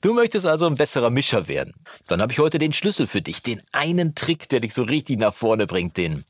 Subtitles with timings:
[0.00, 1.74] Du möchtest also ein besserer Mischer werden.
[2.08, 5.18] Dann habe ich heute den Schlüssel für dich, den einen Trick, der dich so richtig
[5.18, 6.24] nach vorne bringt, den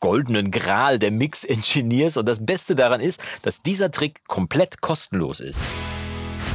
[0.00, 2.16] goldenen Gral der Mix-Engineers.
[2.16, 5.62] Und das Beste daran ist, dass dieser Trick komplett kostenlos ist.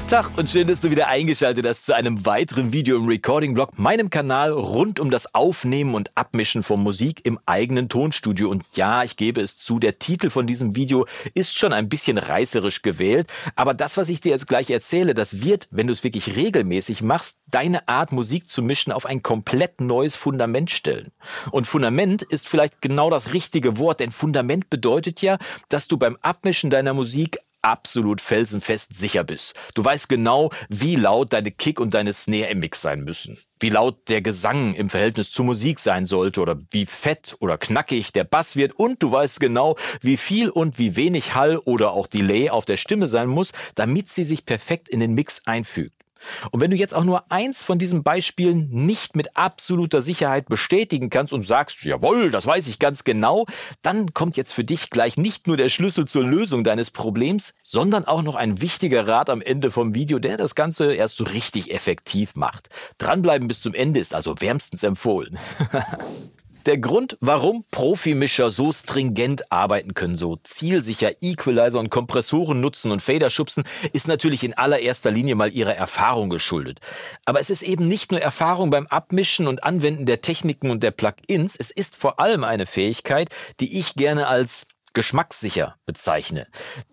[0.07, 4.09] Tag und schön, dass du wieder eingeschaltet hast zu einem weiteren Video im Recording-Blog, meinem
[4.09, 8.49] Kanal rund um das Aufnehmen und Abmischen von Musik im eigenen Tonstudio.
[8.49, 12.17] Und ja, ich gebe es zu, der Titel von diesem Video ist schon ein bisschen
[12.17, 16.03] reißerisch gewählt, aber das, was ich dir jetzt gleich erzähle, das wird, wenn du es
[16.03, 21.11] wirklich regelmäßig machst, deine Art Musik zu mischen auf ein komplett neues Fundament stellen.
[21.52, 25.38] Und Fundament ist vielleicht genau das richtige Wort, denn Fundament bedeutet ja,
[25.70, 29.55] dass du beim Abmischen deiner Musik absolut felsenfest sicher bist.
[29.73, 33.39] Du weißt genau, wie laut deine Kick und deine Snare im Mix sein müssen.
[33.59, 38.12] Wie laut der Gesang im Verhältnis zur Musik sein sollte oder wie fett oder knackig
[38.12, 42.08] der Bass wird und du weißt genau, wie viel und wie wenig Hall oder auch
[42.08, 46.03] Delay auf der Stimme sein muss, damit sie sich perfekt in den Mix einfügt.
[46.52, 51.09] Und wenn du jetzt auch nur eins von diesen Beispielen nicht mit absoluter Sicherheit bestätigen
[51.09, 53.45] kannst und sagst, jawohl, das weiß ich ganz genau,
[53.81, 58.05] dann kommt jetzt für dich gleich nicht nur der Schlüssel zur Lösung deines Problems, sondern
[58.05, 61.73] auch noch ein wichtiger Rat am Ende vom Video, der das Ganze erst so richtig
[61.73, 62.69] effektiv macht.
[62.97, 65.38] Dranbleiben bis zum Ende ist also wärmstens empfohlen.
[66.66, 73.02] Der Grund, warum Profimischer so stringent arbeiten können, so zielsicher Equalizer und Kompressoren nutzen und
[73.02, 76.80] Fader schubsen, ist natürlich in allererster Linie mal ihrer Erfahrung geschuldet.
[77.25, 80.91] Aber es ist eben nicht nur Erfahrung beim Abmischen und Anwenden der Techniken und der
[80.91, 83.28] Plugins, es ist vor allem eine Fähigkeit,
[83.59, 86.47] die ich gerne als geschmackssicher bezeichne.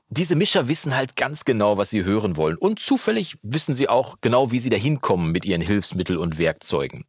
[0.08, 2.56] Diese Mischer wissen halt ganz genau, was sie hören wollen.
[2.56, 7.04] Und zufällig wissen sie auch genau, wie sie dahin kommen mit ihren Hilfsmitteln und Werkzeugen.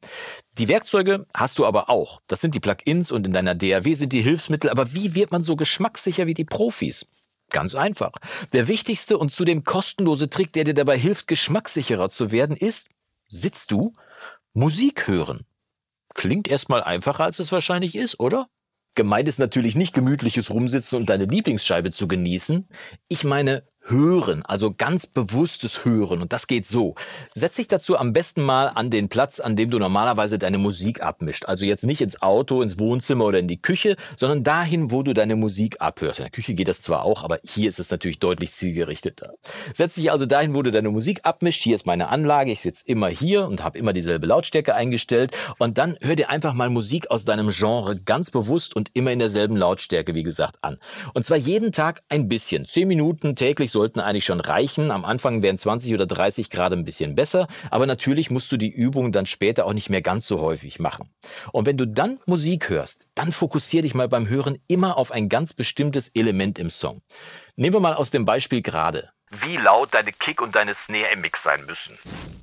[0.58, 2.22] Die Werkzeuge hast du aber auch.
[2.28, 4.70] Das sind die Plugins und in deiner DAW sind die Hilfsmittel.
[4.70, 7.08] Aber wie wird man so geschmackssicher wie die Profis?
[7.50, 8.14] Ganz einfach.
[8.54, 12.88] Der wichtigste und zudem kostenlose Trick, der dir dabei hilft, geschmackssicherer zu werden, ist,
[13.28, 13.94] sitzt du,
[14.54, 15.46] Musik hören.
[16.14, 18.48] Klingt erstmal einfacher, als es wahrscheinlich ist, oder?
[18.96, 22.68] Gemeint ist natürlich nicht gemütliches Rumsitzen und deine Lieblingsscheibe zu genießen.
[23.08, 26.22] Ich meine Hören, also ganz bewusstes Hören.
[26.22, 26.96] Und das geht so.
[27.36, 31.04] Setz dich dazu am besten mal an den Platz, an dem du normalerweise deine Musik
[31.04, 31.46] abmischt.
[31.46, 35.14] Also jetzt nicht ins Auto, ins Wohnzimmer oder in die Küche, sondern dahin, wo du
[35.14, 36.20] deine Musik abhörst.
[36.20, 39.34] In der Küche geht das zwar auch, aber hier ist es natürlich deutlich zielgerichteter.
[39.76, 41.64] Setz dich also dahin, wo du deine Musik abmischt.
[41.64, 42.52] Hier ist meine Anlage.
[42.52, 45.36] Ich sitze immer hier und habe immer dieselbe Lautstärke eingestellt.
[45.58, 49.20] Und dann hör dir einfach mal Musik aus deinem Genre ganz bewusst und immer in
[49.20, 50.78] derselben Lautstärke, wie gesagt, an.
[51.14, 52.66] Und zwar jeden Tag ein bisschen.
[52.66, 54.92] Zehn Minuten täglich 30 sollten eigentlich schon reichen.
[54.92, 58.70] Am Anfang wären 20 oder 30 Grad ein bisschen besser, aber natürlich musst du die
[58.70, 61.10] Übung dann später auch nicht mehr ganz so häufig machen.
[61.52, 65.30] Und wenn du dann Musik hörst, dann fokussier dich mal beim Hören immer auf ein
[65.30, 67.02] ganz bestimmtes Element im Song.
[67.56, 71.22] Nehmen wir mal aus dem Beispiel gerade wie laut deine Kick und deine Snare im
[71.22, 71.98] Mix sein müssen.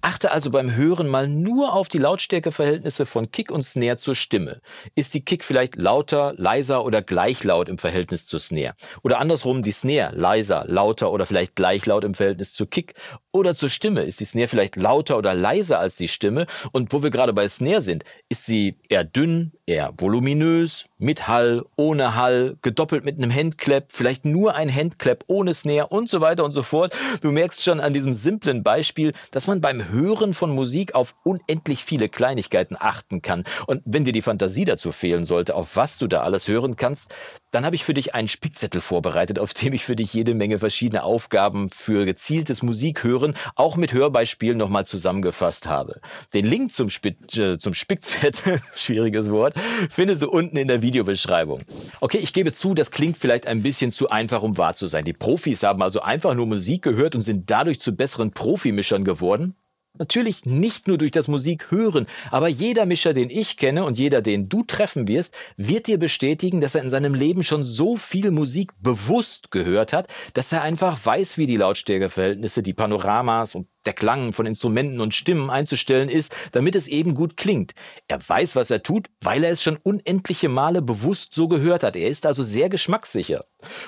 [0.08, 4.62] Achte also beim Hören mal nur auf die Lautstärkeverhältnisse von Kick und Snare zur Stimme.
[4.94, 8.74] Ist die Kick vielleicht lauter, leiser oder gleich laut im Verhältnis zur Snare?
[9.02, 12.94] Oder andersrum die Snare leiser, lauter oder vielleicht gleich laut im Verhältnis zur Kick?
[13.38, 14.02] Oder zur Stimme?
[14.02, 16.48] Ist die Snare vielleicht lauter oder leiser als die Stimme?
[16.72, 21.64] Und wo wir gerade bei Snare sind, ist sie eher dünn, eher voluminös, mit Hall,
[21.76, 26.44] ohne Hall, gedoppelt mit einem Handclap, vielleicht nur ein Handclap ohne Snare und so weiter
[26.44, 26.96] und so fort.
[27.20, 31.84] Du merkst schon an diesem simplen Beispiel, dass man beim Hören von Musik auf unendlich
[31.84, 33.44] viele Kleinigkeiten achten kann.
[33.68, 37.14] Und wenn dir die Fantasie dazu fehlen sollte, auf was du da alles hören kannst,
[37.50, 40.58] dann habe ich für dich einen Spickzettel vorbereitet, auf dem ich für dich jede Menge
[40.58, 46.00] verschiedene Aufgaben für gezieltes Musikhören, auch mit Hörbeispielen nochmal zusammengefasst habe.
[46.34, 49.54] Den Link zum, Spick, äh, zum Spickzettel, schwieriges Wort,
[49.90, 51.62] findest du unten in der Videobeschreibung.
[52.00, 55.04] Okay, ich gebe zu, das klingt vielleicht ein bisschen zu einfach, um wahr zu sein.
[55.04, 59.54] Die Profis haben also einfach nur Musik gehört und sind dadurch zu besseren Profimischern geworden.
[59.98, 64.22] Natürlich nicht nur durch das Musik hören, aber jeder Mischer, den ich kenne und jeder,
[64.22, 68.30] den du treffen wirst, wird dir bestätigen, dass er in seinem Leben schon so viel
[68.30, 73.94] Musik bewusst gehört hat, dass er einfach weiß, wie die Lautstärkeverhältnisse, die Panoramas und der
[73.94, 77.72] Klang von Instrumenten und Stimmen einzustellen ist, damit es eben gut klingt.
[78.06, 81.96] Er weiß, was er tut, weil er es schon unendliche Male bewusst so gehört hat.
[81.96, 83.40] Er ist also sehr geschmackssicher.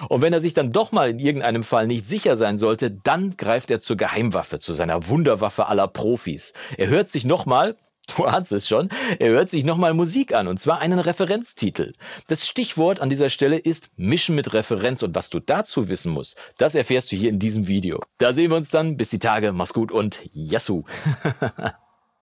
[0.08, 3.36] Und wenn er sich dann doch mal in irgendeinem Fall nicht sicher sein sollte, dann
[3.36, 6.54] greift er zur Geheimwaffe, zu seiner Wunderwaffe aller Profis.
[6.78, 7.76] Er hört sich nochmal,
[8.16, 8.88] Du ahnst es schon.
[9.18, 11.92] Er hört sich nochmal Musik an, und zwar einen Referenztitel.
[12.26, 15.02] Das Stichwort an dieser Stelle ist Mischen mit Referenz.
[15.02, 18.00] Und was du dazu wissen musst, das erfährst du hier in diesem Video.
[18.18, 18.96] Da sehen wir uns dann.
[18.96, 19.52] Bis die Tage.
[19.52, 20.84] Mach's gut und Yassou.